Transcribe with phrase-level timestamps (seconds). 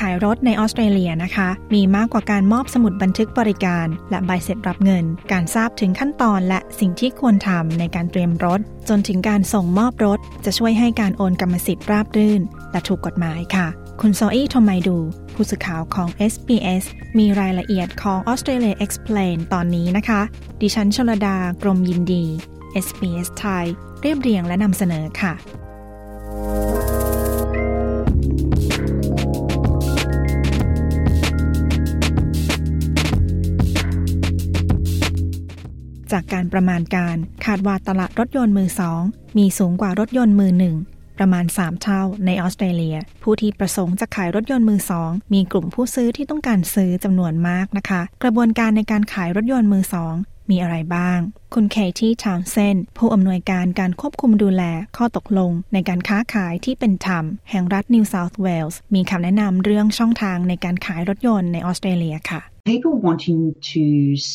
[0.00, 13.66] ขายรถในออสเตรเลียนะคะ มีมากกว่าการมอบสมุดบันทึกบริการ และใบเสร็จรับเงิน การทราบถึงขั้นตอนและสิ่งที่ควรทำในการเตรียมรถ จนถึงการส่งมอบรถ จะช่วยให้การโอนกรรมสิทธิ์ราบรื่น และถูกกฎหมายค่ะ
[14.00, 14.98] คุณโซอี้ทอมไมดู
[15.34, 16.84] ผู้สื่อข่าวของ SBS
[17.18, 20.20] มีรายละเอียดของ Australia Explain ตอนนี้นะคะ
[20.60, 22.24] ดิฉันชลดากรมยินดี
[22.86, 23.66] SBS ไทย
[24.00, 25.34] เรียบเรียงและนำเสนอค่ะ
[36.12, 39.02] จากการประมาณการคาดว่าตลาดรถยนต์มือสอง
[39.38, 40.76] มีสูงกว่ารถยนต์มือหนึ่ง
[41.18, 50.14] ประมาณ 3 เท่าในออสเตรเลีย ผู้ที่ประสงค์จะขายรถยนต์มือสองมีกลุ่มผู้ซื้อที่ต้องการซื้อจำนวนมากนะคะ กระบวนการในการขายรถยนต์มือสอง
[50.50, 51.18] มีอะไรบ้าง
[51.54, 54.62] คุณเคที่ทาวเซนผู้อำนวยการการควบคุมดูแล
[54.96, 62.40] ข้อตกลงในการค้าขายที่เป็นธรรม แห่งรัฐนิวเซาท์เวลส์มีคำแนะนำเรื่องช่องทางในการขายรถยนต์ในออสเตรเลียค่ะ
[62.74, 63.42] People wanting
[63.74, 63.84] to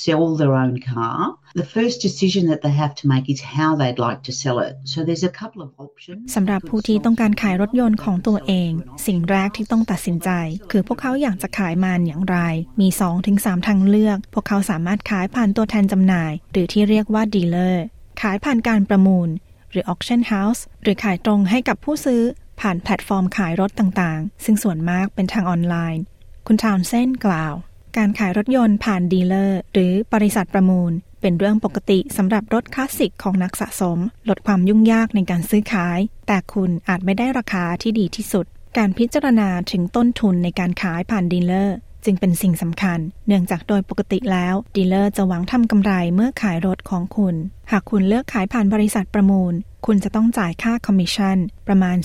[0.03, 1.17] sell their own car,
[1.61, 4.73] the first decision that they have to make is how they'd like to sell it.
[4.92, 6.19] So there's a couple of options.
[6.36, 8.72] สำหรับผู้ที่ต้องการขายรถยนต์ของตัวเอง
[9.08, 10.30] สิ่งแรกที่ต้องตัดสินใจ
[10.72, 12.38] คือพวกเขาอยากจะขายมันอย่างไร
[12.81, 12.88] มี
[13.27, 17.83] 2-3ทางเลือก พวกเขาสามารถขายผ่านตัวแทนจำหน่าย หรือที่เรียกว่าดีลเลอร์
[18.22, 19.30] ขายผ่านการประมูล
[19.72, 22.22] หรือ auction house หรือขายตรงให้กับผู้ซื้อ
[22.61, 26.03] ผ่านแพลตฟอร์มขายรถต่างๆ ซึ่งส่วนมากเป็นทางออนไลน์
[26.47, 27.55] คุณทาวน์เซนด์กล่าว
[27.98, 38.45] การขายรถยนต์ผ่านดีลเลอร์ หรือบริษัทประมูล เป็นเรื่องปกติสำหรับรถคลาสสิกของนักสะสม ลดความยุ่งยากในการซื้อขาย แต่คุณอาจไม่ได้ราคาที่ดีที่สุด
[38.78, 47.36] การพิจารณาถึงต้นทุนในการขายผ่านดีลเลอร์ จึงเป็นสิ่งสำคัญ เนื่องจากโดยปกติแล้วดีลเลอร์จะหวังทำกำไรเมื่อขายรถของคุณ
[47.71, 49.54] หากคุณเลือกขายผ่านบริษัทประมูล
[49.86, 51.98] คุณจะต้องจ่ายค่าคอมมิชชั่นประมาณ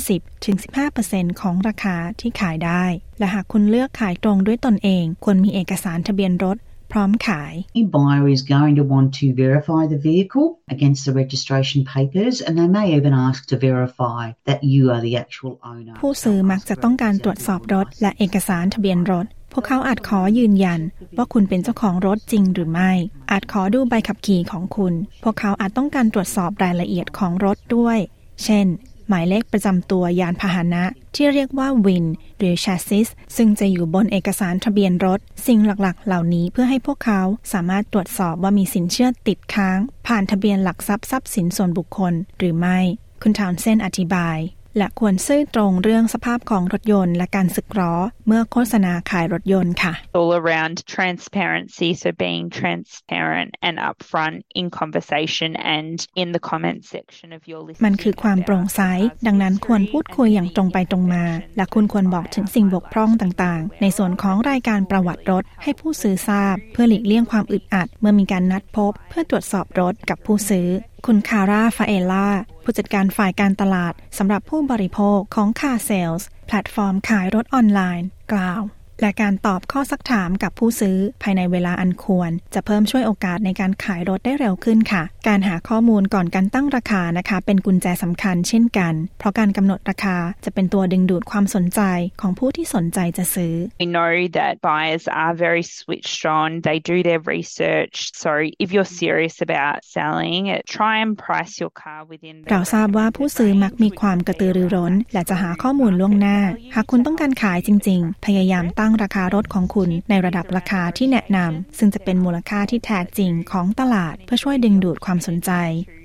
[0.66, 2.84] 10-15%ของราคาที่ขายได้
[3.18, 6.58] และหากคุณเลือกขายตรงด้วยตนเองควรมีเอกสารทะเบียนรถ
[6.92, 12.54] พร้อมขาย Your buyer is going to want to verify the vehicle against the registration papers, and
[12.58, 15.94] they may even ask to verify that you are the actual owner.
[16.02, 20.80] ผู้ซื้อมักจะต้องการตรวจสอบรถ และเอกสารทะเบียนรถ พวกเขาอาจขอยืนยัน
[21.16, 22.92] ว่าคุณเป็นเจ้าของรถจริงหรือไม่
[23.30, 27.98] อาจขอดูใบขับขี่ของคุณ พวกเขาอาจต้องการตรวจสอบรายละเอียดของรถด้วย
[28.44, 28.66] เช่น
[29.08, 30.84] หมายเลขประจำตัวยานพาหนะ
[31.14, 32.06] ที่เรียกว่าวิน
[32.38, 37.20] หรือ chassis ซึ่งจะอยู่บนเอกสารทะเบียนรถ สิ่งหลักๆ เหล่านี้เพื่อให้พวกเขา
[37.52, 42.78] สามารถตรวจสอบว่ามีสินเชื่อติดค้าง ผ่านทะเบียนหลักทรัพย์ทรัพย์สินส่วนบุคคลหรือไม่
[43.22, 44.38] คุณทาวน์เส้นอธิบาย
[44.78, 47.94] และควรซื่อตรงเรื่องสภาพของรถยนต์และการสึกหรอ
[48.26, 57.28] เมื่อโฆษณาขายรถยนต์ค่ะ all around transparency, so being transparent and upfront in conversation and in the comment section
[57.36, 57.84] of your listing.
[57.86, 58.80] มันคือความโปร่งใส
[59.26, 61.24] ดังนั้นควรพูดคุยอย่างตรงไปตรงมา
[61.56, 70.68] และคุณควรบอกถึงสิ่งบกพร่องต่างๆ ในส่วนของรายการประวัติรถให้ผู้ซื้อทราบ เพื่อหลีกเลี่ยงความอึดอัด เมื่อมีการนัดพบ เพื่อตรวจสอบรถกับผู้ซื้อ
[71.06, 72.28] คุณคาร่าฟาเอล่า
[72.62, 78.62] ผู้จัดการฝ่ายการตลาดสำหรับผู้บริโภคของ Car Sales แพลตฟอร์มขายรถออนไลน์ กล่าว
[79.00, 91.80] และการตอบข้อซักถามกับผู้ซื้อภายในเวลาอันควร จะเพิ่มช่วยโอกาสในการขายรถได้เร็วขึ้นค่ะ การหาข้อมูลก่อนการตั้งราคานะคะ เป็นกุญแจสำคัญเช่นกัน เพราะการกำหนดราคาจะเป็นตัวดึงดูดความสนใจ
[92.20, 96.48] ของผู้ที่สนใจจะซื้อ We know that buyers are very switched on.
[96.68, 97.96] They do their research.
[98.22, 98.30] So
[98.64, 106.38] if you're serious about selling it, try and price your car within the เราทราบว่าผู้ซื้อมักมีความกระตือรือร้น และจะหาข้อมูลล่วงหน้า
[106.74, 115.50] หากคุณต้องการขายจริง ๆ พยายามตั้งราคารถของคุณในระดับราคาที่แนะนำซึ่งจะเป็นมูลค่าที่แท้จริงของตลาด เพื่อช่วยดึงดูดความสนใจ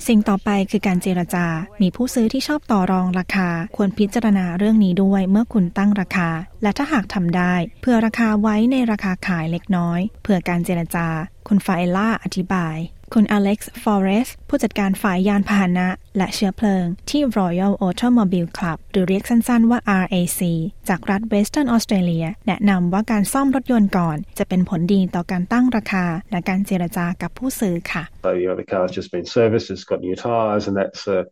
[0.07, 1.45] สิ่งต่อไปคือการเจรจา
[1.81, 6.29] มีผู้ซื้อที่ชอบต่อรองราคา ควรพิจารณาเรื่องนี้ด้วยเมื่อคุณตั้งราคา
[6.63, 11.07] และถ้าหากทำได้เพื่อราคาไว้ในราคาขายเล็กน้อย เพื่อการเจรจา
[11.47, 12.75] คุณฟาเอล่าอธิบาย
[13.13, 15.87] คุณอเล็กซ์ ฟอเรสผู้จัดการฝ่ายยานพาหนะ
[16.17, 20.41] และเชื้อเพลิง ที่ Royal Automobile Club หรือเรียกสั้นๆว่า RAC
[20.89, 30.15] จากรัฐเวสเทิร์นออสเตรเลีย แนะนำว่าการซ่อมรถยนต์ก่อน จะเป็นผลดีต่อการตั้งราคา และการเจรจากับผู้ซื้อค่ะ So, you know, the car's just been serviced, it's got new
[30.15, 31.25] tyres, and that's uh,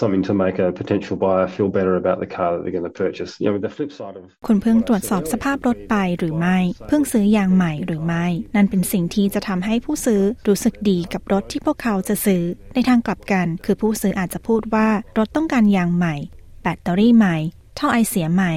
[0.00, 2.96] something to make a potential buyer feel better about the car that they're going to
[3.04, 3.30] purchase.
[3.38, 6.58] You know, the flip side of คุณเพิ่งตรวจสอบสภาพรถไปหรือไม่
[6.88, 12.42] เพิ่งซื้อยางใหม่หรือไม่ นั่นเป็นสิ่งที่จะทำให้ผู้ซื้อรู้สึกดีกับรถที่พวกเขาจะซื้อ
[12.74, 14.88] ในทางกลับกัน คือผู้ซื้ออาจจะพูดว่า
[15.18, 16.16] รถต้องการยางใหม่
[16.62, 17.36] แบตเตอรี่ใหม่
[17.78, 18.52] ท่อไอเสียใหม่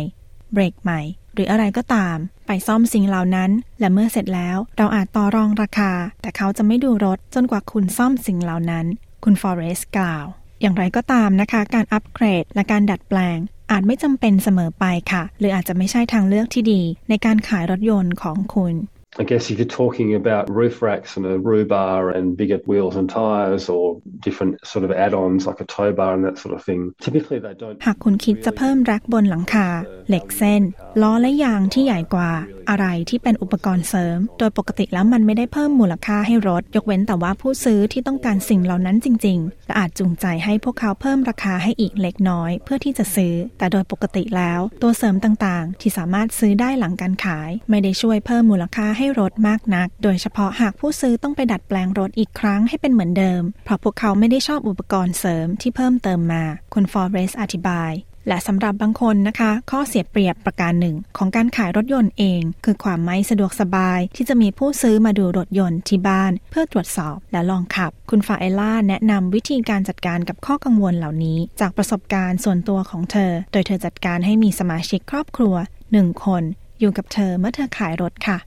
[0.53, 1.01] เบรกใหม่
[1.33, 5.91] หรืออะไรก็ตาม ไปซ่อมสิ่งเหล่านั้น และเมื่อเสร็จแล้วเราอาจต่อรองราคา
[6.21, 8.85] แต่เขาจะไม่ดูรถจนกว่าคุณซ่อมสิ่งเหล่านั้น
[9.23, 10.25] คุณฟอเรสกล่าว
[10.61, 13.37] อย่างไรก็ตามนะคะ การอัปเกรดและการดัดแปลง
[13.71, 18.73] อาจไม่จำเป็นเสมอไปค่ะ หรืออาจจะไม่ใช่ทางเลือกที่ดี ในการขายรถยนต์ของคุณ
[19.20, 22.94] I guess if you're talking about roof racks and a roof bar and bigger wheels
[22.94, 26.62] and tyres or different sort of add-ons like a tow bar and that sort of
[26.62, 27.76] thing, typically they don't.
[27.86, 29.68] หากคุณคิดจะเพิ่มแร็กบนหลังคา
[30.08, 30.62] เหล็กเส้น
[31.02, 32.30] ล้อและยางที่ใหญ่กว่า
[32.69, 56.43] อะไรที่เป็นอุปกรณ์เสริม โดยปกติแล้วมันไม่ได้เพิ่มมูลค่าให้รถ ยกเว้นแต่ว่าผู้ซื้อที่ต้องการสิ่งเหล่านั้นจริงๆและอาจจูงใจให้พวกเขาเพิ่มราคาให้อีกเล็กน้อย เพื่อที่จะซื้อ แต่โดยปกติแล้ว ตัวเสริมต่างๆ ที่สามารถซื้อได้หลังการขาย ไม่ได้ช่วยเพิ่มมูลค่าให้รถมากนัก โดยเฉพาะหากผู้ซื้อต้องไปดัดแปลงรถอีกครั้งให้เป็นเหมือนเดิม เพราะพวกเขาไม่ได้ชอบอุปกรณ์เสริมที่เพิ่มเติมมา
[56.73, 57.93] คุณฟอร์เรสอธิบาย
[58.27, 75.55] และสำหรับบางคนนะคะ ข้อเสียเปรียบประการหนึ่ง ของการขายรถยนต์เอง คือความไม่สะดวกสบายที่จะมีผู้ซื้อมาดูรถยนต์ที่บ้าน เพื่อตรวจสอบและลองขับ คุณฟาเอล่าแนะนำวิธีการจัดการกับข้อกังวลเหล่านี้ จากประสบการณ์ส่วนตัวของเธอ โดยเธอจัดการให้มีสมาชิกครอบครัว
[75.91, 76.43] หนึ่งคน
[76.79, 78.37] อยู่กับเธอเมื่อเธอขายรถค่ะ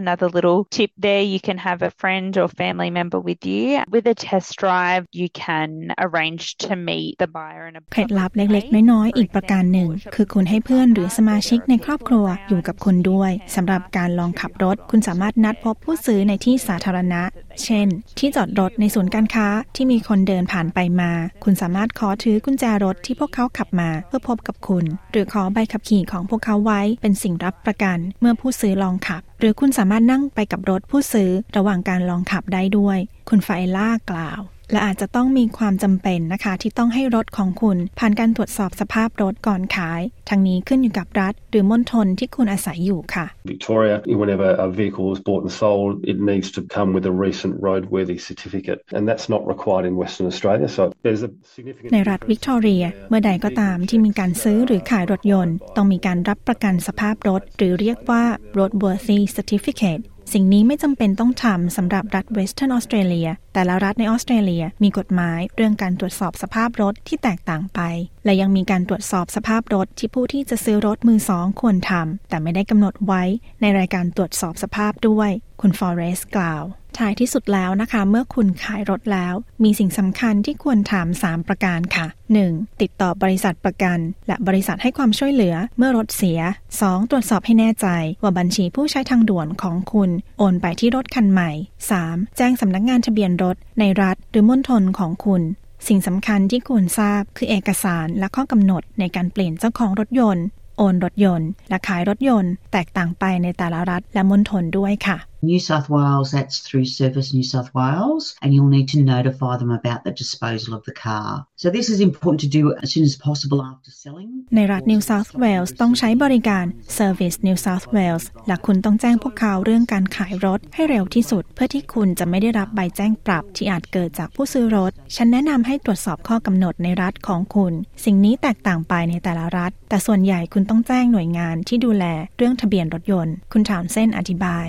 [0.00, 1.22] another little tip there.
[1.22, 3.82] You can have a friend or family member with you.
[3.96, 5.68] With a test drive, you can
[5.98, 17.22] arrange to meet the buyer in a เคล็ดลับเล็กๆ น้อยๆ อีกประการหนึ่ง คือคุณให้เพื่อนหรือสมาชิกในครอบครัวอยู่กับคุณด้วยสำหรับการลองขับรถ คุณสามารถนัดพบผู้ซื้อในที่สาธารณะ
[17.64, 17.88] เช่น
[18.18, 21.10] ที่จอดรถในศูนย์การค้าที่มีคนเดินผ่านไปมา
[21.44, 32.98] คุณสามารถขอถือกุญแจรถที่พวกเขาขับมาเพื่อพบกับคุณ หรือขอใบขับขี่ของพวกเขาไว้เป็นสิ่งรับประกัน เมื่อผู้ซื้อลองขับ หรือคุณสามารถนั่งไปกับรถผู้ซื้อระหว่างการลองขับได้ด้วย
[33.28, 34.40] คุณไฟล่ากล่าว
[34.72, 40.00] และอาจจะต้องมีความจำเป็นนะคะ ที่ต้องให้รถของคุณ ผ่านการตรวจสอบสภาพรถก่อนขาย
[40.30, 47.04] ทั้งนี้ขึ้นอยู่กับรัฐ หรือมณฑลที่คุณอาศัยอยู่ค่ะ Victoria, whenever a vehicle is bought and sold, it needs to come with
[47.12, 50.68] a recent roadworthy certificate, and that's not required in Western Australia.
[50.76, 51.90] So there's a significant.
[51.92, 58.24] ในรัฐวิกตอเรีย เมื่อใดก็ตามที่มีการซื้อหรือขายรถยนต์ ต้องมีการรับประกันสภาพรถ หรือเรียกว่า
[58.58, 60.02] roadworthy certificate
[60.34, 67.80] สิ่งนี้ไม่จำเป็นต้องทำสำหรับรัฐเวสเทิร์นออสเตรเลีย แต่ละรัฐในออสเตรเลียมีกฎหมายเรื่องการตรวจสอบสภาพรถที่แตกต่างไป
[68.24, 73.22] และยังมีการตรวจสอบสภาพรถที่ผู้ที่จะซื้อรถมือสองควรทำแต่ไม่ได้กำหนดไว้
[73.60, 75.30] ในรายการตรวจสอบสภาพด้วย
[75.60, 76.64] คุณฟอเรสกล่าว
[76.98, 79.34] ท้ายที่สุดแล้วนะคะ เมื่อคุณขายรถแล้ว
[79.64, 82.06] มีสิ่งสำคัญที่ควรถาม 3 ประการค่ะ
[82.42, 82.80] 1.
[82.80, 86.40] ติดต่อบริษัทประกัน และบริษัทให้ความช่วยเหลือเมื่อรถเสีย
[86.74, 87.10] 2.
[87.10, 87.86] ตรวจสอบให้แน่ใจ
[88.22, 91.50] ว่าบัญชีผู้ใช้ทางด่วนของคุณ โอนไปที่รถคันใหม่
[91.94, 92.36] 3.
[92.36, 95.42] แจ้งสำนักงานทะเบียนรถ ในรัฐหรือมณฑลของคุณ
[95.88, 100.46] สิ่งสำคัญที่ควรทราบคือเอกสารและข้อกำหนดในการเปลี่ยนเจ้าของรถยนต์
[100.78, 108.88] โอนรถยนต์ และขายรถยนต์ แตกต่างไปในแต่ละรัฐและมณฑลด้วยค่ะ New South Wales, that's through Service New South Wales, and you'll need
[108.94, 111.46] to notify them about the disposal of the car.
[111.56, 114.30] So this is important to do as soon as possible after selling.
[114.54, 116.64] ในรัฐ New South Wales ต้องใช้บริการ
[116.98, 127.72] Service New South Wales และคุณต้องแจ้งพวกเขาเรื่องการขายรถให้เร็วที่สุด เพื่อที่คุณจะไม่ได้รับใบแจ้งปรับที่อาจเกิดจากผู้ซื้อรถ ฉันแนะนำให้ตรวจสอบข้อกำหนดในรัฐของคุณ
[128.04, 132.04] สิ่งนี้แตกต่างไปในแต่ละรัฐ แต่ส่วนใหญ่คุณต้องแจ้งหน่วยงานที่ดูแล
[132.36, 134.68] เรื่องทะเบียนรถยนต์ คุณถามเส้นอธิบาย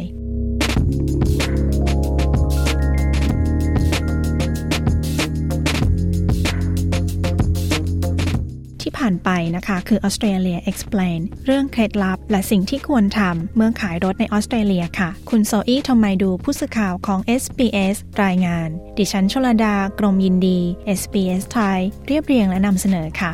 [8.82, 20.60] ที่ผ่านไปนะคะคือ Australia Explain เรื่องเคล็ดลับ และสิ่งที่ควรทำเมื่อขายรถในออสเตรเลียค่ะ คุณโซอี้ทอมไมดูผู้สื่อข่าวของ SBS รายงาน ดิฉันชลดากรมยินดี
[21.00, 23.34] SBS ไทย เรียบเรียงและนำเสนอค่ะ